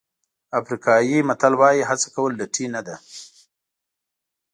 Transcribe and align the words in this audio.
افریقایي 0.59 1.17
متل 1.27 1.53
وایي 1.61 1.87
هڅه 1.89 2.07
کول 2.15 2.31
لټي 2.41 2.65
نه 2.75 2.81
ده. 2.87 2.95